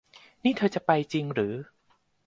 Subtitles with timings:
[0.43, 1.53] นี่เธอจะไปจริงหรือ